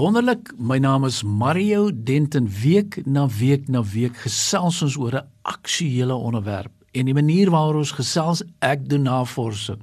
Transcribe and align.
Wonderlik, 0.00 0.54
my 0.56 0.78
naam 0.80 1.04
is 1.04 1.22
Mario 1.22 1.90
Denton. 1.92 2.46
Week 2.62 3.02
na 3.04 3.26
week 3.28 3.68
na 3.68 3.82
week 3.84 4.16
gesels 4.16 4.78
ons 4.82 4.96
oor 4.96 5.12
'n 5.18 5.28
aktuële 5.42 6.14
onderwerp 6.14 6.72
en 6.96 7.04
die 7.04 7.14
manier 7.14 7.50
waarop 7.50 7.84
ons 7.84 7.92
gesels, 7.92 8.42
ek 8.58 8.88
doen 8.88 9.02
navorsing. 9.02 9.78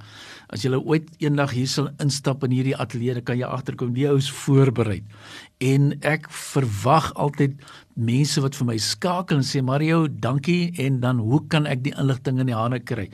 As 0.48 0.64
jy 0.64 0.72
ooit 0.72 1.10
eendag 1.20 1.52
hier 1.52 1.68
sal 1.68 1.90
instap 2.04 2.46
in 2.48 2.54
hierdie 2.56 2.78
ateljee, 2.80 3.20
kan 3.28 3.36
jy 3.40 3.48
agterkom 3.48 3.92
die 3.96 4.06
ou 4.08 4.16
is 4.16 4.30
voorberei. 4.32 5.02
En 5.60 5.90
ek 6.06 6.30
verwag 6.32 7.10
altyd 7.20 7.58
mense 7.98 8.40
wat 8.44 8.56
vir 8.56 8.68
my 8.70 8.76
skakel 8.80 9.40
en 9.42 9.46
sê 9.48 9.64
Mario, 9.66 10.06
dankie 10.08 10.70
en 10.80 11.00
dan 11.02 11.20
hoe 11.20 11.42
kan 11.50 11.66
ek 11.68 11.82
die 11.88 11.96
inligting 11.98 12.40
in 12.40 12.52
die 12.52 12.56
hande 12.56 12.80
kry? 12.80 13.08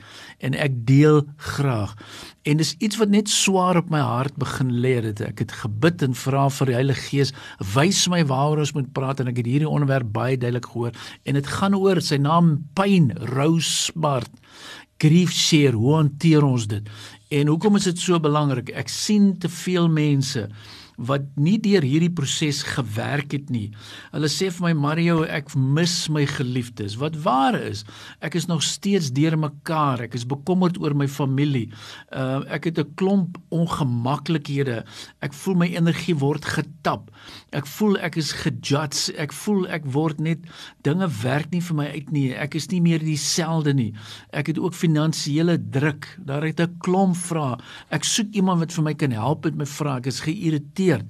En 0.44 0.54
ek 0.54 0.76
deel 0.86 1.22
graag. 1.56 1.96
En 2.44 2.60
dis 2.60 2.74
iets 2.84 3.00
wat 3.00 3.10
net 3.10 3.32
swaar 3.32 3.80
op 3.80 3.88
my 3.90 4.02
hart 4.04 4.36
begin 4.38 4.70
lê 4.84 4.98
dit. 5.08 5.24
Ek 5.24 5.40
het 5.40 5.56
gebid 5.64 6.04
en 6.04 6.14
vra 6.20 6.46
vir 6.52 6.70
die 6.70 6.76
Heilige 6.76 7.06
Gees, 7.08 7.34
wys 7.74 8.04
my 8.12 8.20
waaroor 8.28 8.62
ons 8.66 8.74
moet 8.76 8.92
praat 8.94 9.24
en 9.24 9.32
ek 9.32 9.40
het 9.40 9.48
hierdie 9.48 9.70
onderwerp 9.70 10.12
baie 10.14 10.36
duidelik 10.36 10.68
gehoor 10.70 10.94
en 11.24 11.40
dit 11.40 11.52
gaan 11.56 11.74
oor 11.80 12.02
sy 12.04 12.20
naam 12.20 12.58
pyn, 12.76 13.10
rou, 13.32 13.56
smart 13.64 14.30
grief 14.98 15.32
share 15.32 15.76
hoe 15.76 15.94
hanteer 15.94 16.44
ons 16.44 16.66
dit 16.70 16.88
En 17.34 17.46
hoekom 17.46 17.76
is 17.76 17.88
dit 17.88 17.98
so 17.98 18.20
belangrik? 18.22 18.70
Ek 18.78 18.90
sien 18.92 19.32
te 19.40 19.48
veel 19.50 19.88
mense 19.90 20.46
wat 20.96 21.26
nie 21.40 21.56
deur 21.58 21.82
hierdie 21.82 22.12
proses 22.12 22.62
gewerk 22.66 23.34
het 23.34 23.50
nie. 23.50 23.70
Hulle 24.12 24.30
sê 24.30 24.50
vir 24.54 24.68
my 24.68 24.72
Mario, 24.78 25.22
ek 25.26 25.52
mis 25.56 25.94
my 26.12 26.24
geliefdes. 26.28 26.96
Wat 27.00 27.16
waar 27.24 27.56
is, 27.58 27.84
ek 28.24 28.36
is 28.38 28.46
nog 28.50 28.62
steeds 28.62 29.10
deur 29.14 29.36
mekaar. 29.38 30.04
Ek 30.06 30.14
is 30.14 30.26
bekommerd 30.28 30.78
oor 30.82 30.94
my 30.94 31.08
familie. 31.10 31.70
Uh 32.14 32.42
ek 32.54 32.70
het 32.70 32.78
'n 32.78 32.94
klomp 32.94 33.38
ongemaklikhede. 33.50 34.84
Ek 35.20 35.32
voel 35.32 35.54
my 35.54 35.68
energie 35.74 36.14
word 36.14 36.44
getap. 36.44 37.10
Ek 37.52 37.66
voel 37.66 37.98
ek 37.98 38.16
is 38.16 38.32
gejudge. 38.32 39.14
Ek 39.16 39.32
voel 39.32 39.66
ek 39.68 39.84
word 39.86 40.20
net 40.20 40.38
dinge 40.82 41.08
werk 41.22 41.50
nie 41.50 41.60
vir 41.60 41.76
my 41.76 41.86
uit 41.86 42.12
nie. 42.12 42.34
Ek 42.34 42.54
is 42.54 42.70
nie 42.70 42.80
meer 42.80 42.98
dieselfde 42.98 43.74
nie. 43.74 43.94
Ek 44.32 44.46
het 44.46 44.58
ook 44.58 44.74
finansiële 44.74 45.58
druk. 45.70 46.06
Daar 46.18 46.42
het 46.42 46.60
'n 46.60 46.78
klomp 46.78 47.16
vrae. 47.16 47.58
Ek 47.90 48.04
soek 48.04 48.34
iemand 48.34 48.60
wat 48.60 48.72
vir 48.72 48.84
my 48.84 48.94
kan 48.94 49.10
help 49.10 49.44
met 49.44 49.56
my 49.56 49.66
vrae. 49.66 49.98
Ek 49.98 50.06
is 50.06 50.20
geïrriteerd 50.20 50.83
hanteer. 50.84 51.04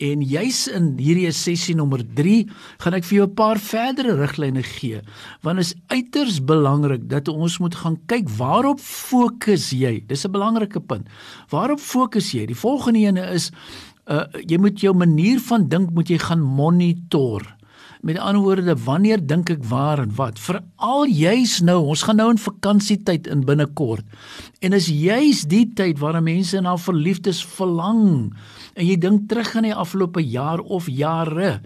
En 0.00 0.22
juis 0.24 0.60
in 0.72 0.94
hierdie 0.96 1.28
sessie 1.36 1.74
nommer 1.76 2.00
3 2.00 2.46
gaan 2.80 2.94
ek 2.96 3.04
vir 3.04 3.16
jou 3.18 3.26
'n 3.26 3.34
paar 3.34 3.58
verdere 3.58 4.16
riglyne 4.16 4.62
gee. 4.62 5.00
Want 5.42 5.58
is 5.58 5.74
uiters 5.88 6.40
belangrik 6.40 7.08
dat 7.08 7.28
ons 7.28 7.58
moet 7.58 7.74
gaan 7.74 7.98
kyk 8.06 8.28
waarop 8.38 8.80
fokus 8.80 9.70
jy? 9.70 10.02
Dis 10.06 10.24
'n 10.24 10.32
belangrike 10.32 10.80
punt. 10.80 11.06
Waarop 11.50 11.80
fokus 11.80 12.32
jy? 12.32 12.46
Die 12.46 12.56
volgende 12.56 12.98
ene 12.98 13.32
is 13.34 13.50
uh 14.08 14.24
jy 14.46 14.58
moet 14.58 14.80
jou 14.80 14.94
manier 14.94 15.38
van 15.38 15.68
dink 15.68 15.90
moet 15.90 16.08
jy 16.08 16.18
gaan 16.18 16.40
monitor. 16.40 17.42
Met 18.00 18.18
ander 18.18 18.40
woorde, 18.40 18.76
wanneer 18.84 19.20
dink 19.26 19.50
ek 19.52 19.64
waar 19.68 20.00
en 20.00 20.12
wat? 20.16 20.38
Veral 20.40 21.04
juis 21.12 21.58
nou, 21.60 21.76
ons 21.92 22.02
gaan 22.08 22.16
nou 22.16 22.30
in 22.32 22.40
vakansietyd 22.40 23.26
in 23.28 23.44
binnekort. 23.44 24.06
En 24.64 24.72
is 24.72 24.88
juis 24.88 25.42
die 25.50 25.66
tyd 25.76 26.00
waar 26.00 26.22
mense 26.24 26.60
na 26.64 26.78
verliefdes 26.80 27.42
verlang. 27.44 28.30
En 28.72 28.88
jy 28.88 28.96
dink 28.96 29.28
terug 29.28 29.52
aan 29.56 29.68
die 29.68 29.76
afgelope 29.76 30.24
jaar 30.24 30.64
of 30.64 30.88
jare. 30.88 31.58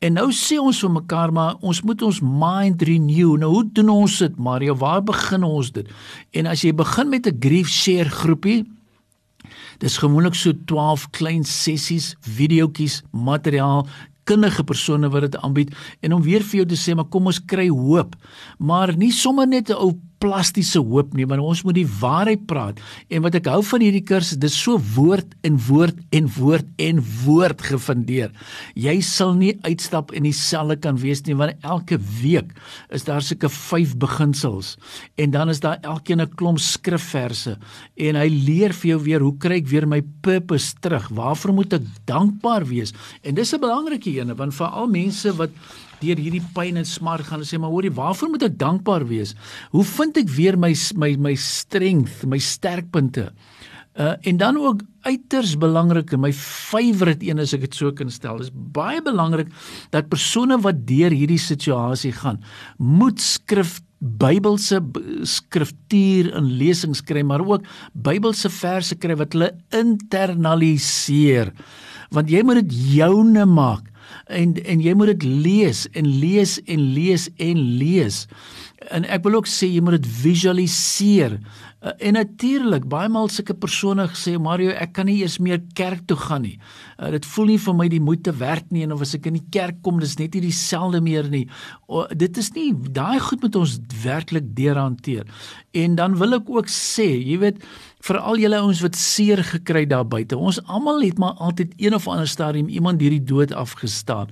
En 0.00 0.16
nou 0.16 0.30
sê 0.32 0.56
ons 0.60 0.80
vir 0.80 0.92
mekaar 0.96 1.32
maar 1.32 1.60
ons 1.60 1.82
moet 1.84 2.02
ons 2.08 2.22
mind 2.24 2.82
renew. 2.88 3.36
Nou 3.40 3.52
hoe 3.58 3.66
doen 3.76 3.92
ons 3.92 4.18
dit, 4.24 4.40
Mario? 4.40 4.76
Waar 4.80 5.04
begin 5.04 5.44
ons 5.44 5.72
dit? 5.76 5.92
En 6.36 6.48
as 6.48 6.64
jy 6.64 6.72
begin 6.72 7.12
met 7.12 7.26
'n 7.28 7.36
grief 7.40 7.68
share 7.68 8.08
groepie, 8.08 8.64
dis 9.78 9.98
gewoonlik 9.98 10.34
so 10.34 10.52
12 10.64 11.10
klein 11.10 11.44
sessies, 11.44 12.16
videoetjies, 12.20 13.02
materiaal 13.12 13.86
kundige 14.26 14.64
persone 14.66 15.10
wat 15.12 15.28
dit 15.28 15.38
aanbied. 15.40 15.72
En 16.00 16.16
om 16.16 16.24
weer 16.24 16.44
vir 16.44 16.62
jou 16.62 16.68
te 16.72 16.78
sê 16.80 16.96
maar 16.96 17.08
kom 17.12 17.30
ons 17.30 17.40
kry 17.44 17.68
hoop. 17.70 18.16
Maar 18.58 18.96
nie 18.96 19.12
sommer 19.12 19.46
net 19.46 19.70
'n 19.70 19.78
ou 19.78 19.94
plastiese 20.22 20.80
hoop 20.80 21.14
nie, 21.16 21.26
want 21.28 21.44
ons 21.44 21.62
moet 21.66 21.76
die 21.76 21.88
waarheid 22.00 22.46
praat. 22.48 22.80
En 23.12 23.24
wat 23.24 23.36
ek 23.38 23.48
hou 23.50 23.60
van 23.66 23.84
hierdie 23.84 24.04
kursus, 24.06 24.40
dis 24.40 24.56
so 24.56 24.80
woord 24.94 25.34
en 25.46 25.58
woord 25.68 25.98
en 26.16 26.30
woord 26.36 26.68
en 26.82 27.02
woord 27.24 27.64
gefundeer. 27.68 28.32
Jy 28.74 28.96
sal 29.04 29.34
nie 29.38 29.54
uitstap 29.66 30.12
en 30.16 30.26
dieselfde 30.26 30.78
kan 30.82 31.00
wees 31.00 31.22
nie, 31.26 31.36
want 31.38 31.66
elke 31.66 31.98
week 32.20 32.54
is 32.94 33.06
daar 33.08 33.24
seker 33.24 33.52
5 33.52 33.96
beginsels 34.00 34.74
en 35.20 35.32
dan 35.34 35.52
is 35.52 35.60
daar 35.60 35.80
elkeen 35.82 36.20
'n 36.20 36.34
klomp 36.36 36.58
skrifverse 36.58 37.56
en 37.96 38.16
hy 38.16 38.28
leer 38.28 38.72
vir 38.72 38.88
jou 38.90 39.00
weer 39.04 39.20
hoe 39.20 39.36
kry 39.38 39.56
ek 39.56 39.68
weer 39.68 39.86
my 39.86 40.02
purpose 40.22 40.74
terug? 40.80 41.08
Waarvoor 41.08 41.52
moet 41.52 41.72
ek 41.72 41.82
dankbaar 42.04 42.64
wees? 42.66 42.92
En 43.22 43.34
dis 43.34 43.52
'n 43.52 43.60
belangrike 43.60 44.10
ene 44.10 44.34
want 44.34 44.54
vir 44.54 44.66
al 44.66 44.86
mense 44.86 45.36
wat 45.36 45.50
deur 46.00 46.20
hierdie 46.20 46.44
pyn 46.54 46.80
en 46.80 46.88
smart 46.88 47.28
gaan 47.28 47.42
en 47.44 47.48
sê 47.48 47.60
maar 47.60 47.72
hoorie 47.74 47.94
waarvoor 47.94 48.32
moet 48.34 48.48
ek 48.48 48.58
dankbaar 48.60 49.06
wees? 49.08 49.34
Hoe 49.74 49.84
vind 49.96 50.20
ek 50.22 50.32
weer 50.36 50.58
my 50.58 50.72
my 50.96 51.14
my 51.28 51.34
strength, 51.40 52.24
my 52.28 52.40
sterkpunte? 52.42 53.30
Uh 53.96 54.12
en 54.28 54.36
dan 54.36 54.58
ook 54.60 54.82
uiters 55.08 55.54
belangrik 55.56 56.12
en 56.12 56.20
my 56.20 56.32
favourite 56.36 57.24
een 57.24 57.40
as 57.40 57.54
ek 57.56 57.64
dit 57.64 57.78
so 57.78 57.92
kan 57.96 58.10
stel, 58.12 58.42
is 58.44 58.52
baie 58.52 59.00
belangrik 59.02 59.48
dat 59.94 60.10
persone 60.12 60.58
wat 60.60 60.84
deur 60.88 61.14
hierdie 61.14 61.40
situasie 61.40 62.12
gaan, 62.12 62.42
moet 62.76 63.20
skrif 63.22 63.80
Bybelse 63.96 64.82
skriftuur 65.24 66.28
in 66.36 66.50
lesings 66.60 67.00
kry, 67.00 67.22
maar 67.24 67.40
ook 67.40 67.64
Bybelse 67.96 68.50
verse 68.52 68.98
kry 69.00 69.16
wat 69.16 69.32
hulle 69.32 69.54
internaliseer. 69.72 71.54
Want 72.12 72.28
jy 72.30 72.42
moet 72.44 72.60
dit 72.60 72.74
joune 72.98 73.46
maak 73.48 73.88
en 74.26 74.56
en 74.64 74.80
jy 74.82 74.94
moet 74.98 75.14
dit 75.14 75.26
lees 75.46 75.86
en 75.94 76.06
lees 76.20 76.58
en 76.66 76.86
lees 76.96 77.28
en 77.42 77.60
lees. 77.78 78.24
En 78.92 79.06
ek 79.08 79.24
wil 79.24 79.38
ook 79.38 79.48
sê 79.50 79.68
jy 79.70 79.80
moet 79.82 79.96
dit 79.98 80.08
visualiseer. 80.20 81.38
Uh, 81.86 81.92
en 82.08 82.16
natuurlik, 82.18 82.86
baie 82.90 83.08
maal 83.12 83.30
sulke 83.32 83.54
persone 83.58 84.04
gesê 84.10 84.36
Mario, 84.42 84.72
ek 84.74 84.94
kan 84.96 85.08
nie 85.08 85.18
eers 85.20 85.38
meer 85.42 85.60
kerk 85.78 86.04
toe 86.10 86.16
gaan 86.18 86.44
nie. 86.46 86.56
Uh, 86.98 87.10
dit 87.14 87.28
voel 87.34 87.52
nie 87.52 87.58
vir 87.62 87.76
my 87.78 87.88
die 87.92 88.02
moeite 88.02 88.34
werd 88.40 88.68
nie 88.74 88.84
en 88.86 88.94
of 88.96 89.04
as 89.06 89.14
ek 89.18 89.28
in 89.30 89.38
die 89.38 89.48
kerk 89.54 89.78
kom, 89.86 90.00
dis 90.02 90.16
net 90.20 90.34
nie 90.36 90.46
dieselfde 90.48 91.02
meer 91.04 91.30
nie. 91.32 91.44
O, 91.86 92.06
dit 92.10 92.42
is 92.42 92.50
nie 92.56 92.70
daai 92.74 93.20
goed 93.22 93.44
moet 93.46 93.58
ons 93.62 93.78
werklik 94.02 94.50
deurhanteer. 94.58 95.28
En 95.76 95.98
dan 96.00 96.18
wil 96.20 96.40
ek 96.40 96.50
ook 96.50 96.72
sê, 96.72 97.08
jy 97.20 97.38
weet, 97.44 97.62
vir 98.06 98.18
al 98.22 98.38
julle 98.38 98.58
ouens 98.62 98.80
wat 98.84 98.96
seer 98.98 99.42
gekry 99.44 99.84
daar 99.90 100.06
buite. 100.06 100.36
Ons 100.38 100.60
almal 100.70 101.02
het 101.02 101.18
maar 101.18 101.38
altyd 101.42 101.74
een 101.80 101.94
of 101.96 102.06
ander 102.08 102.28
stadium 102.30 102.68
iemand 102.68 103.02
hierdie 103.02 103.22
dood 103.22 103.52
afgestaan. 103.52 104.30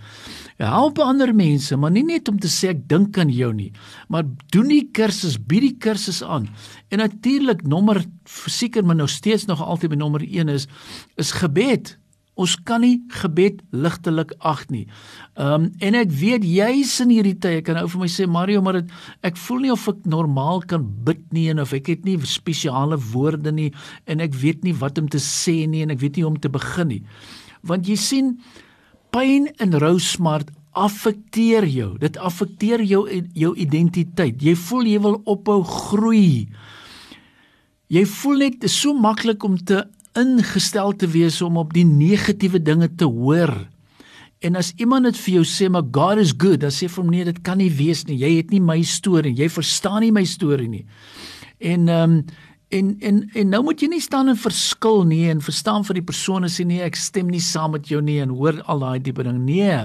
Help 0.63 1.01
ander 1.03 1.35
mense, 1.35 1.77
maar 1.77 1.91
nie 1.91 2.05
net 2.07 2.29
om 2.31 2.39
te 2.39 2.51
sê 2.51 2.71
ek 2.75 2.85
dink 2.91 3.19
aan 3.19 3.33
jou 3.35 3.51
nie, 3.55 3.73
maar 4.09 4.27
doen 4.55 4.71
die 4.71 4.85
kursus, 4.95 5.35
bied 5.39 5.67
die 5.67 5.77
kursus 5.83 6.23
aan. 6.23 6.47
En 6.95 7.03
natuurlik 7.03 7.65
nommer 7.67 8.05
seker 8.25 8.87
maar 8.87 8.97
nou 8.97 9.09
steeds 9.11 9.49
nog 9.51 9.63
altyd 9.63 9.97
by 9.97 10.01
nommer 10.01 10.23
1 10.23 10.55
is 10.55 10.69
is 11.19 11.35
gebed. 11.35 11.97
Ons 12.35 12.57
kan 12.67 12.83
nie 12.83 12.99
gebed 13.15 13.61
ligtelik 13.71 14.33
ag 14.43 14.65
nie. 14.71 14.85
Ehm 15.39 15.67
um, 15.67 15.69
en 15.79 15.95
ek 15.95 16.11
weet 16.11 16.43
jy's 16.47 16.97
in 17.05 17.13
hierdie 17.15 17.37
tye 17.39 17.63
kan 17.63 17.79
ou 17.79 17.87
vir 17.93 18.03
my 18.03 18.09
sê 18.11 18.27
Mario 18.27 18.63
maar 18.63 18.81
dit 18.81 18.91
ek 19.23 19.39
voel 19.39 19.63
nie 19.63 19.73
of 19.75 19.87
ek 19.93 20.03
normaal 20.11 20.65
kan 20.67 20.83
bid 21.07 21.23
nie 21.37 21.47
en 21.53 21.63
of 21.63 21.73
ek 21.77 21.93
het 21.93 22.05
nie 22.09 22.19
spesiale 22.27 22.99
woorde 23.13 23.55
nie 23.55 23.71
en 24.11 24.25
ek 24.25 24.35
weet 24.43 24.67
nie 24.67 24.75
wat 24.83 24.99
om 24.99 25.09
te 25.09 25.23
sê 25.23 25.63
nie 25.71 25.85
en 25.87 25.95
ek 25.95 26.03
weet 26.03 26.19
nie 26.19 26.27
hoe 26.27 26.33
om 26.35 26.43
te 26.43 26.51
begin 26.51 26.91
nie. 26.91 27.03
Want 27.63 27.87
jy 27.87 27.97
sien 28.03 28.35
pyn 29.15 29.47
en 29.63 29.79
rou 29.79 29.97
smart 30.03 30.51
affekteer 30.75 31.69
jou. 31.71 31.93
Dit 32.03 32.19
affekteer 32.19 32.83
jou 32.83 33.07
jou 33.39 33.53
identiteit. 33.55 34.43
Jy 34.43 34.57
voel 34.59 34.91
jy 34.91 35.03
wil 35.07 35.21
ophou 35.31 35.63
groei. 35.63 36.49
Jy 37.95 38.03
voel 38.11 38.49
net 38.49 38.67
so 38.73 38.95
maklik 38.99 39.45
om 39.47 39.55
te 39.55 39.85
ingestel 40.19 40.95
te 40.97 41.09
wees 41.11 41.41
om 41.43 41.57
op 41.61 41.73
die 41.75 41.87
negatiewe 41.87 42.61
dinge 42.63 42.89
te 42.95 43.09
hoor. 43.09 43.55
En 44.45 44.57
as 44.61 44.73
iemand 44.77 45.09
dit 45.09 45.19
vir 45.25 45.35
jou 45.39 45.45
sê 45.49 45.71
maar 45.73 45.87
God 45.91 46.21
is 46.23 46.35
good, 46.37 46.61
dan 46.61 46.73
sê 46.75 46.89
vir 46.89 47.03
hom 47.03 47.13
nee, 47.13 47.25
dit 47.25 47.41
kan 47.47 47.59
nie 47.59 47.71
wees 47.73 48.05
nie. 48.09 48.19
Jy 48.21 48.33
het 48.39 48.51
nie 48.53 48.61
my 48.61 48.81
storie, 48.87 49.35
jy 49.35 49.49
verstaan 49.53 50.03
nie 50.05 50.13
my 50.15 50.25
storie 50.29 50.69
nie. 50.71 50.85
En 51.61 51.89
ehm 51.89 52.19
um, 52.19 52.19
en 52.75 52.97
en 53.01 53.23
en 53.35 53.49
nou 53.55 53.63
moet 53.69 53.81
jy 53.81 53.89
nie 53.93 54.03
staan 54.03 54.31
en 54.33 54.39
verskil 54.41 55.05
nie 55.09 55.25
en 55.31 55.43
verstaan 55.45 55.87
vir 55.87 56.01
die 56.01 56.07
persone 56.11 56.51
sê 56.51 56.67
nee, 56.67 56.83
ek 56.83 56.99
stem 56.99 57.31
nie 57.31 57.43
saam 57.43 57.75
met 57.77 57.91
jou 57.91 58.03
nie 58.03 58.21
en 58.25 58.35
hoor 58.35 58.61
al 58.67 58.83
daai 58.83 59.03
tipe 59.05 59.27
ding. 59.27 59.45
Nee. 59.47 59.85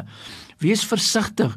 Wees 0.59 0.81
versigtig 0.83 1.53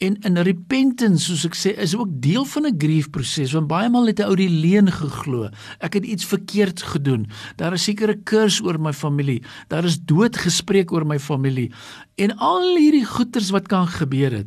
en 0.00 0.14
in 0.28 0.38
repentance 0.46 1.26
soos 1.28 1.44
ek 1.48 1.58
sê 1.58 1.74
is 1.82 1.92
ook 1.96 2.14
deel 2.24 2.46
van 2.48 2.66
'n 2.66 2.78
grief 2.78 3.10
proses 3.10 3.52
want 3.52 3.68
baie 3.68 3.90
maal 3.90 4.06
het 4.06 4.20
'n 4.20 4.28
ou 4.30 4.36
die 4.36 4.48
leuen 4.48 4.92
geglo. 4.92 5.50
Ek 5.80 5.94
het 5.94 6.04
iets 6.04 6.24
verkeerd 6.24 6.82
gedoen. 6.82 7.26
Daar 7.56 7.74
is 7.74 7.84
seker 7.84 8.10
'n 8.10 8.22
kurs 8.24 8.62
oor 8.62 8.78
my 8.78 8.92
familie. 8.92 9.42
Daar 9.68 9.84
is 9.84 9.98
dood 9.98 10.36
gespreek 10.36 10.92
oor 10.92 11.04
my 11.04 11.18
familie 11.18 11.70
en 12.16 12.36
al 12.38 12.76
hierdie 12.76 13.04
goeters 13.04 13.50
wat 13.50 13.68
kan 13.68 13.86
gebeur 13.86 14.32
het. 14.32 14.46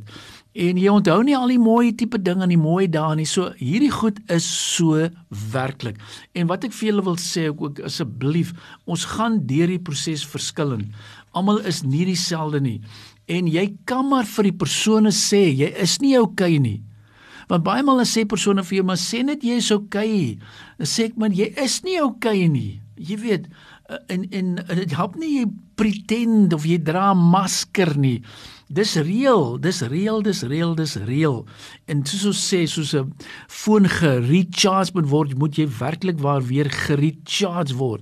En 0.57 0.80
jy 0.81 0.90
onthou 0.90 1.19
nie 1.24 1.36
al 1.38 1.51
die 1.51 1.62
mooi 1.62 1.92
tipe 1.94 2.18
dinge 2.18 2.42
en 2.48 2.50
die 2.50 2.57
mooi 2.57 2.88
dae 2.90 3.13
nie. 3.19 3.28
So 3.30 3.51
hierdie 3.60 3.92
goed 3.94 4.18
is 4.34 4.48
so 4.48 5.10
werklik. 5.54 6.00
En 6.34 6.50
wat 6.50 6.66
ek 6.66 6.74
vir 6.74 6.90
julle 6.90 7.06
wil 7.06 7.19
sê 7.22 7.48
ook 7.51 7.84
asseblief, 7.86 8.56
ons 8.90 9.06
gaan 9.13 9.38
deur 9.50 9.69
die 9.69 9.81
proses 9.81 10.25
verskillend. 10.25 10.90
Almal 11.38 11.62
is 11.69 11.84
nie 11.86 12.07
dieselfde 12.10 12.63
nie. 12.66 12.80
En 13.30 13.46
jy 13.46 13.68
kan 13.86 14.07
maar 14.10 14.25
vir 14.25 14.50
die 14.50 14.57
persone 14.57 15.13
sê 15.13 15.46
jy 15.54 15.69
is 15.78 16.00
nie 16.01 16.16
oukei 16.18 16.56
okay 16.56 16.63
nie. 16.63 16.80
Want 17.50 17.66
baie 17.66 17.86
maal 17.86 18.02
sê 18.06 18.25
persone 18.30 18.66
vir 18.66 18.80
jou 18.80 18.86
maar 18.90 18.98
sê 19.02 19.22
net 19.25 19.45
jy 19.45 19.62
is 19.62 19.69
oukei. 19.74 20.10
Okay. 20.10 20.38
Dan 20.81 20.90
sê 20.90 21.10
ek 21.12 21.18
man 21.22 21.34
jy 21.38 21.52
is 21.62 21.84
nie 21.86 22.00
oukei 22.02 22.40
okay 22.42 22.50
nie. 22.50 22.72
Jy 22.98 23.22
weet 23.22 23.45
en 24.08 24.30
en 24.30 24.56
dit 24.76 24.96
help 24.96 25.16
nie 25.18 25.40
jy 25.40 25.46
pretend 25.80 26.54
of 26.54 26.66
jy 26.68 26.78
dra 26.78 27.12
'n 27.14 27.30
masker 27.32 27.98
nie. 27.98 28.22
Dis 28.70 28.96
reël, 28.96 29.58
dis 29.58 29.82
reël, 29.82 30.22
dis 30.22 30.44
reël, 30.44 30.76
dis 30.76 30.96
reël. 30.96 31.46
En 31.88 32.06
soos 32.06 32.26
ons 32.26 32.42
sê, 32.54 32.68
soos 32.68 32.94
'n 32.94 33.14
foon 33.48 33.88
gerecharge 33.88 34.92
moet 34.94 35.10
word, 35.10 35.38
moet 35.38 35.56
jy 35.58 35.68
werklik 35.68 36.20
waar 36.20 36.42
weer 36.42 36.70
gerecharge 36.70 37.74
word. 37.76 38.02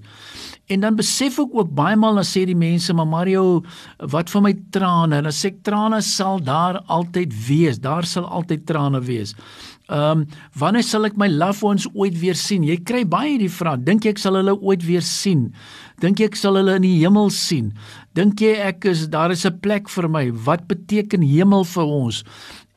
En 0.68 0.80
dan 0.80 0.96
besef 0.96 1.40
ek 1.40 1.54
ook 1.56 1.70
baie 1.72 1.96
maal 1.96 2.16
dan 2.20 2.28
sê 2.28 2.44
die 2.46 2.56
mense, 2.56 2.94
"Maar 2.94 3.08
Mario, 3.08 3.64
wat 4.00 4.30
van 4.30 4.44
my 4.44 4.54
trane?" 4.70 5.16
En 5.16 5.24
dan 5.24 5.32
sê 5.32 5.46
ek, 5.46 5.64
"Trane 5.64 6.02
sal 6.02 6.44
daar 6.44 6.82
altyd 6.88 7.48
wees. 7.48 7.80
Daar 7.80 8.04
sal 8.04 8.26
altyd 8.26 8.66
trane 8.66 9.02
wees." 9.02 9.34
Ehm, 9.88 10.20
um, 10.20 10.26
wanneer 10.60 10.84
sal 10.84 11.08
ek 11.08 11.16
my 11.16 11.30
loved 11.32 11.64
ones 11.64 11.86
ooit 11.96 12.16
weer 12.20 12.36
sien? 12.36 12.66
Jy 12.68 12.82
kry 12.84 13.06
baie 13.08 13.38
hierdie 13.38 13.52
vraag. 13.52 13.86
Dink 13.88 14.04
jy 14.04 14.12
ek 14.12 14.20
sal 14.20 14.36
hulle 14.36 14.58
ooit 14.60 14.84
weer 14.84 15.06
sien? 15.06 15.54
Dink 16.04 16.20
jy 16.20 16.28
ek 16.28 16.36
sal 16.36 16.60
hulle 16.60 16.76
in 16.76 16.84
die 16.84 16.98
hemel 17.00 17.32
sien? 17.32 17.72
Dink 18.18 18.44
jy 18.44 18.52
ek 18.68 18.84
is 18.92 19.06
daar 19.08 19.32
is 19.32 19.46
'n 19.46 19.60
plek 19.64 19.88
vir 19.88 20.10
my? 20.10 20.32
Wat 20.32 20.68
beteken 20.68 21.24
hemel 21.24 21.64
vir 21.64 21.86
ons? 21.86 22.24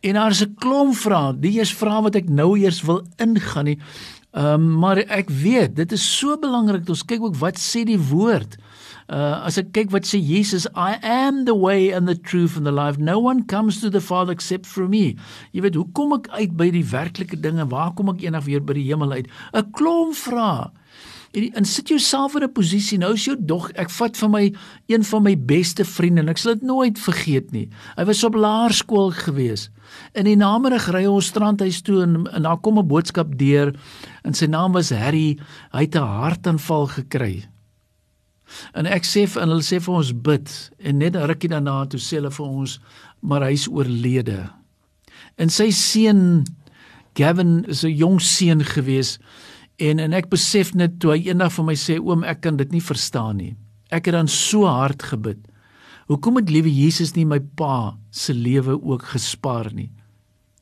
En 0.02 0.14
daar 0.14 0.30
is 0.30 0.42
'n 0.42 0.54
klomp 0.54 0.94
vrae. 0.94 1.34
Die 1.40 1.60
is 1.60 1.74
vrae 1.74 2.02
wat 2.02 2.14
ek 2.14 2.28
nou 2.28 2.56
eers 2.56 2.82
wil 2.82 3.02
ingaan 3.18 3.64
nie. 3.64 3.78
Ehm 4.30 4.62
um, 4.62 4.66
maar 4.78 4.96
ek 5.10 5.30
weet 5.30 5.74
dit 5.76 5.92
is 5.92 6.04
so 6.18 6.36
belangrik 6.38 6.84
dat 6.84 6.94
ons 6.94 7.04
kyk 7.04 7.22
ook 7.22 7.38
wat 7.40 7.58
sê 7.58 7.82
die 7.82 7.98
woord. 7.98 8.54
Uh 9.10 9.42
as 9.42 9.56
ek 9.58 9.72
kyk 9.74 9.88
wat 9.90 10.06
sê 10.06 10.20
Jesus, 10.22 10.68
I 10.78 11.00
am 11.02 11.42
the 11.48 11.56
way 11.56 11.90
and 11.90 12.06
the 12.06 12.14
truth 12.14 12.54
and 12.54 12.62
the 12.62 12.74
life. 12.74 12.94
No 12.94 13.18
one 13.18 13.42
comes 13.50 13.80
to 13.80 13.90
the 13.90 14.00
Father 14.00 14.30
except 14.30 14.70
through 14.70 14.86
me. 14.92 15.16
Jy 15.50 15.64
weet, 15.66 15.74
hoe 15.74 15.88
kom 15.98 16.14
ek 16.14 16.30
uit 16.30 16.54
by 16.54 16.70
die 16.70 16.86
werklike 16.86 17.40
dinge? 17.42 17.66
Waar 17.74 17.90
kom 17.98 18.12
ek 18.14 18.22
eendag 18.22 18.46
weer 18.46 18.62
by 18.62 18.78
die 18.78 18.86
hemel 18.86 19.18
uit? 19.18 19.26
'n 19.50 19.72
Klomp 19.74 20.14
vrae. 20.14 20.70
En, 21.30 21.52
en 21.52 21.64
sit 21.64 21.88
jouself 21.88 22.34
in 22.34 22.42
'n 22.42 22.52
posisie 22.52 22.98
nou 22.98 23.12
is 23.12 23.24
jou 23.24 23.36
dog 23.38 23.70
ek 23.72 23.90
vat 23.90 24.16
van 24.16 24.30
my 24.30 24.54
een 24.86 25.04
van 25.04 25.22
my 25.22 25.36
beste 25.38 25.84
vriende 25.84 26.20
en 26.20 26.28
ek 26.28 26.38
sal 26.38 26.54
dit 26.54 26.62
nooit 26.62 26.98
vergeet 26.98 27.52
nie. 27.52 27.68
Hy 27.96 28.04
was 28.04 28.24
op 28.24 28.34
laerskool 28.34 29.10
gewees. 29.10 29.70
In 30.12 30.24
die 30.24 30.36
namiddag 30.36 30.90
ry 30.90 31.06
ons 31.06 31.26
strandhuis 31.26 31.82
toe 31.82 32.02
en, 32.02 32.26
en 32.26 32.42
daar 32.42 32.58
kom 32.58 32.78
'n 32.78 32.86
boodskap 32.86 33.38
deur 33.38 33.74
en 34.24 34.34
sy 34.34 34.46
naam 34.46 34.72
was 34.72 34.90
Harry. 34.90 35.38
Hy 35.72 35.80
het 35.80 35.94
'n 35.94 36.02
hartaanval 36.02 36.86
gekry. 36.86 37.46
En 38.74 38.86
ek 38.86 39.04
sê 39.04 39.26
vir 39.28 39.42
hulle 39.42 39.62
sê 39.62 39.80
vir 39.80 39.94
ons 39.94 40.12
bid 40.12 40.70
en 40.78 40.98
net 40.98 41.16
'n 41.16 41.26
rukkie 41.26 41.48
daarna 41.48 41.86
toe 41.86 42.00
sê 42.00 42.18
hulle 42.18 42.30
vir 42.30 42.46
ons 42.46 42.80
maar 43.20 43.42
hy's 43.42 43.68
oorlede. 43.68 44.50
En 45.36 45.48
sy 45.48 45.70
seun 45.70 46.44
Gavin 47.14 47.64
is 47.68 47.84
'n 47.84 47.96
jong 47.96 48.20
seun 48.20 48.64
gewees 48.64 49.18
En 49.80 49.98
en 49.98 50.12
ek 50.12 50.28
besef 50.32 50.74
net 50.76 50.98
toe 51.00 51.14
hy 51.14 51.30
eendag 51.30 51.54
vir 51.54 51.66
my 51.70 51.76
sê 51.78 51.96
oom 51.96 52.24
ek 52.28 52.42
kan 52.44 52.58
dit 52.60 52.72
nie 52.74 52.84
verstaan 52.84 53.40
nie. 53.40 53.54
Ek 53.90 54.10
het 54.10 54.14
dan 54.14 54.28
so 54.28 54.68
hard 54.68 55.02
gebid. 55.08 55.40
Hoekom 56.10 56.40
het 56.40 56.50
liewe 56.52 56.70
Jesus 56.70 57.14
nie 57.16 57.24
my 57.24 57.38
pa 57.56 57.96
se 58.10 58.34
lewe 58.34 58.76
ook 58.76 59.08
gespaar 59.14 59.70
nie? 59.72 59.88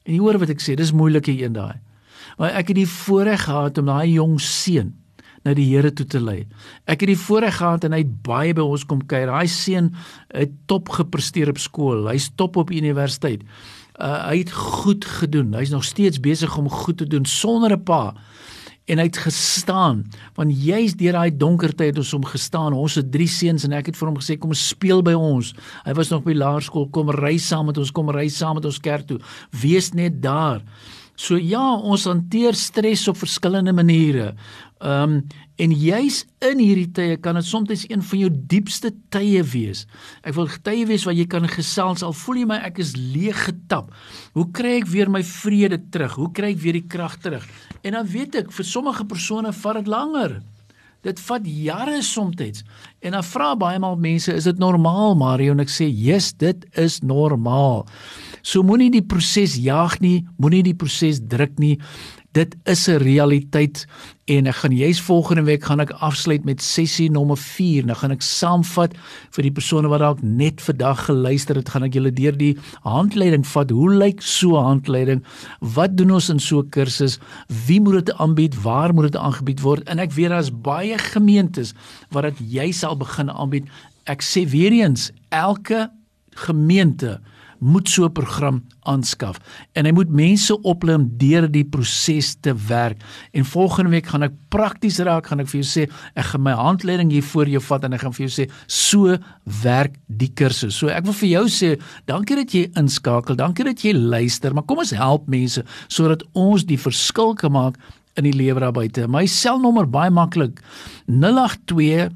En 0.07 0.15
jy 0.15 0.21
hoor 0.23 0.39
wat 0.41 0.53
ek 0.53 0.63
sê, 0.63 0.77
dis 0.79 0.95
moeilike 0.95 1.35
een 1.35 1.57
daai. 1.57 1.81
Maar 2.39 2.61
ek 2.61 2.71
het 2.71 2.79
die 2.79 2.91
voorreg 2.91 3.47
gehad 3.49 3.81
om 3.81 3.91
daai 3.91 4.15
jong 4.15 4.39
seun 4.41 4.95
na 5.47 5.55
die 5.57 5.67
Here 5.71 5.91
toe 5.95 6.07
te 6.07 6.21
lei. 6.23 6.45
Ek 6.87 7.03
het 7.03 7.11
die 7.11 7.19
voorreg 7.19 7.59
gehad 7.59 7.87
en 7.87 7.97
hy 7.97 8.03
het 8.05 8.15
baie 8.27 8.55
by 8.55 8.65
ons 8.65 8.85
kom 8.87 9.03
kuier. 9.09 9.31
Daai 9.31 9.51
seun 9.51 9.93
het 10.31 10.55
top 10.71 10.93
gepresteer 10.95 11.51
op 11.51 11.61
skool. 11.63 12.07
Hy's 12.11 12.31
top 12.39 12.59
op 12.61 12.71
universiteit. 12.75 13.43
Uh, 13.99 14.29
hy 14.29 14.43
het 14.45 14.53
goed 14.55 15.07
gedoen. 15.19 15.57
Hy's 15.59 15.75
nog 15.75 15.87
steeds 15.87 16.21
besig 16.23 16.55
om 16.59 16.71
goed 16.71 17.01
te 17.03 17.09
doen 17.09 17.27
sonder 17.27 17.75
'n 17.75 17.83
pa 17.83 18.15
en 18.89 19.01
hy 19.01 19.07
het 19.09 19.21
gestaan 19.21 20.05
want 20.39 20.55
jy's 20.55 20.97
deur 20.99 21.19
daai 21.19 21.35
donker 21.35 21.75
tyd 21.77 22.01
ons 22.01 22.13
hom 22.17 22.27
gestaan 22.29 22.77
ons 22.77 22.99
het 23.01 23.11
drie 23.13 23.29
seuns 23.31 23.67
en 23.69 23.77
ek 23.79 23.93
het 23.93 23.99
vir 24.01 24.11
hom 24.11 24.21
gesê 24.21 24.39
kom 24.41 24.55
speel 24.57 25.05
by 25.07 25.17
ons 25.17 25.55
hy 25.87 25.97
was 25.99 26.13
nog 26.15 26.25
by 26.27 26.37
laerskool 26.37 26.89
kom 26.95 27.13
ry 27.15 27.37
saam 27.43 27.69
met 27.71 27.81
ons 27.81 27.93
kom 27.95 28.13
ry 28.15 28.29
saam 28.33 28.59
met 28.61 28.69
ons 28.69 28.81
kerk 28.83 29.09
toe 29.11 29.21
wees 29.63 29.93
net 29.97 30.23
daar 30.25 30.65
so 31.19 31.37
ja 31.37 31.67
ons 31.77 32.07
hanteer 32.09 32.57
stres 32.57 33.07
op 33.11 33.21
verskillende 33.21 33.75
maniere 33.77 34.33
um 34.81 35.21
en 35.59 35.73
jy's 35.75 36.21
in 36.47 36.61
hierdie 36.63 36.91
tye 36.95 37.17
kan 37.19 37.35
dit 37.35 37.47
soms 37.47 37.87
een 37.89 38.03
van 38.03 38.21
jou 38.21 38.29
diepste 38.31 38.93
tye 39.11 39.43
wees. 39.43 39.87
Ek 40.23 40.37
wil 40.37 40.47
tye 40.63 40.85
wees 40.87 41.03
waar 41.07 41.17
jy 41.19 41.27
kan 41.27 41.49
gesels 41.51 42.05
al 42.07 42.15
voel 42.15 42.45
jy 42.45 42.47
my 42.53 42.61
ek 42.69 42.79
is 42.85 42.95
leeg 42.95 43.41
getap. 43.49 43.91
Hoe 44.39 44.47
kry 44.55 44.77
ek 44.79 44.87
weer 44.93 45.11
my 45.11 45.25
vrede 45.27 45.81
terug? 45.91 46.15
Hoe 46.21 46.31
kry 46.31 46.53
ek 46.55 46.63
weer 46.63 46.79
die 46.79 46.87
krag 46.87 47.19
terug? 47.25 47.43
En 47.83 47.93
dan 47.93 48.07
weet 48.07 48.35
ek 48.35 48.53
vir 48.53 48.67
sommige 48.67 49.05
persone 49.09 49.53
vat 49.53 49.81
dit 49.81 49.91
langer. 49.91 50.39
Dit 51.07 51.21
vat 51.29 51.45
jare 51.47 52.01
soms. 52.03 52.65
En 52.99 53.15
dan 53.15 53.25
vra 53.25 53.53
baie 53.57 53.79
maal 53.79 53.97
mense, 53.97 54.33
is 54.35 54.49
dit 54.49 54.59
normaal, 54.59 55.15
Mario? 55.15 55.53
En 55.53 55.61
ek 55.61 55.71
sê, 55.71 55.87
"Yes, 55.87 56.33
dit 56.33 56.67
is 56.77 57.01
normaal." 57.01 57.87
So 58.43 58.63
moenie 58.63 58.91
die 58.91 59.03
proses 59.03 59.57
jaag 59.57 60.01
nie, 60.01 60.27
moenie 60.37 60.63
die 60.63 60.75
proses 60.75 61.21
druk 61.21 61.59
nie. 61.59 61.79
Dit 62.39 62.55
is 62.65 62.87
'n 62.87 63.03
realiteit 63.03 63.87
en 64.25 64.47
ek 64.47 64.55
gaan 64.55 64.75
jy's 64.77 65.01
volgende 65.01 65.43
week 65.43 65.65
gaan 65.65 65.81
ek 65.81 65.91
afsluit 65.91 66.45
met 66.45 66.63
sessie 66.63 67.11
nommer 67.11 67.37
4. 67.37 67.85
Nou 67.85 67.97
gaan 67.99 68.11
ek 68.11 68.23
saamvat 68.23 68.95
vir 69.31 69.43
die 69.43 69.51
persone 69.51 69.89
wat 69.89 69.99
dalk 70.01 70.23
net 70.23 70.61
vandag 70.63 71.05
geluister 71.05 71.57
het, 71.57 71.69
gaan 71.69 71.83
ek 71.83 71.95
julle 71.95 72.13
deur 72.13 72.37
die 72.37 72.57
handleiding 72.83 73.47
vat. 73.47 73.71
Hoe 73.71 73.91
lyk 73.91 74.23
so 74.23 74.55
'n 74.55 74.65
handleiding? 74.65 75.25
Wat 75.61 75.97
doen 75.97 76.11
ons 76.11 76.29
in 76.29 76.39
so 76.39 76.61
'n 76.61 76.69
kursus? 76.71 77.19
Wie 77.67 77.81
moet 77.81 78.07
dit 78.07 78.15
aanbied? 78.15 78.63
Waar 78.63 78.95
moet 78.95 79.13
dit 79.13 79.17
aangebied 79.17 79.61
word? 79.61 79.83
En 79.89 79.99
ek 79.99 80.13
weet 80.13 80.29
daar's 80.29 80.61
baie 80.61 80.99
gemeentes 80.99 81.75
wat 82.11 82.23
dit 82.23 82.39
jy 82.39 82.71
sal 82.73 82.97
begin 82.97 83.31
aanbied. 83.31 83.67
Ek 84.05 84.23
sê 84.23 84.47
weer 84.47 84.73
eens, 84.73 85.11
elke 85.29 85.91
gemeente 86.35 87.21
moet 87.59 87.89
so 87.89 88.05
'n 88.05 88.13
program 88.13 88.63
aanskaf 88.81 89.39
en 89.73 89.85
hy 89.85 89.93
moet 89.93 90.11
mense 90.11 90.61
oplei 90.63 90.95
om 90.95 91.09
deur 91.19 91.51
die 91.51 91.65
proses 91.65 92.37
te 92.41 92.55
werk. 92.69 93.03
En 93.33 93.45
volgende 93.45 93.91
week 93.91 94.07
gaan 94.07 94.23
ek 94.23 94.33
prakties 94.49 94.99
raak, 94.99 95.27
gaan 95.27 95.41
ek 95.41 95.49
vir 95.49 95.61
jou 95.63 95.69
sê, 95.69 95.91
ek 96.15 96.25
gaan 96.25 96.43
my 96.43 96.53
handleiding 96.53 97.11
hier 97.11 97.23
voor 97.23 97.47
jou 97.47 97.61
vat 97.61 97.85
en 97.85 97.93
ek 97.93 98.01
gaan 98.01 98.13
vir 98.13 98.27
jou 98.27 98.45
sê 98.45 98.51
so 98.67 99.19
werk 99.63 99.95
die 100.07 100.33
kursus. 100.35 100.77
So 100.77 100.89
ek 100.89 101.05
wil 101.05 101.13
vir 101.13 101.29
jou 101.29 101.47
sê, 101.49 101.81
dankie 102.07 102.37
dat 102.37 102.53
jy 102.53 102.71
inskakel, 102.77 103.37
dankie 103.37 103.65
dat 103.65 103.83
jy 103.83 103.93
luister, 103.93 104.55
maar 104.55 104.65
kom 104.65 104.79
ons 104.79 104.91
help 104.91 105.27
mense 105.29 105.65
sodat 105.89 106.23
ons 106.35 106.65
die 106.65 106.79
verskil 106.79 107.35
kan 107.35 107.53
maak 107.53 107.79
in 108.17 108.25
die 108.25 108.33
lewe 108.33 108.61
daar 108.61 108.73
buite. 108.73 109.07
My 109.09 109.27
selnommer 109.27 109.87
baie 109.87 110.11
maklik 110.11 110.61
082 111.07 112.11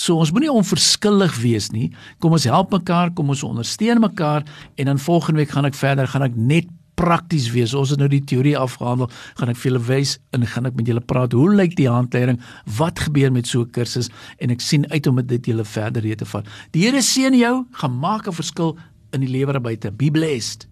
So 0.00 0.16
ons 0.16 0.32
moenie 0.32 0.52
onverskillig 0.52 1.34
wees 1.42 1.68
nie. 1.74 1.90
Kom 2.24 2.32
ons 2.32 2.48
help 2.48 2.72
mekaar, 2.72 3.12
kom 3.12 3.32
ons 3.34 3.44
ondersteun 3.44 4.00
mekaar 4.00 4.46
en 4.80 4.88
dan 4.88 5.02
volgende 5.02 5.42
week 5.42 5.52
gaan 5.52 5.68
ek 5.68 5.76
verder, 5.76 6.08
gaan 6.08 6.24
ek 6.24 6.38
net 6.38 6.70
prakties 7.00 7.50
wees. 7.52 7.74
Ons 7.76 7.92
het 7.92 8.00
nou 8.00 8.08
die 8.12 8.22
teorie 8.24 8.56
afgehandel, 8.56 9.10
gaan 9.36 9.52
ek 9.52 9.60
vir 9.60 9.70
julle 9.70 9.82
wys 9.88 10.16
en 10.36 10.46
gaan 10.48 10.68
ek 10.68 10.78
met 10.78 10.88
julle 10.88 11.04
praat 11.04 11.36
hoe 11.36 11.48
lyk 11.52 11.76
die 11.76 11.88
handleiding? 11.88 12.40
Wat 12.78 13.04
gebeur 13.06 13.32
met 13.32 13.48
so 13.48 13.64
'n 13.64 13.72
kursus? 13.76 14.08
En 14.40 14.50
ek 14.50 14.60
sien 14.60 14.88
uit 14.90 15.06
om 15.06 15.20
dit 15.20 15.46
julle 15.46 15.64
verder 15.64 16.02
te 16.16 16.24
vat. 16.24 16.46
Die 16.72 16.84
Here 16.84 17.02
seën 17.02 17.36
jou, 17.36 17.66
gaan 17.72 17.98
maak 17.98 18.26
'n 18.26 18.32
verskil 18.32 18.76
in 19.12 19.20
die 19.20 19.28
lewe 19.28 19.52
daar 19.52 19.60
buite. 19.60 19.90
Be 19.90 20.10
blessed. 20.10 20.69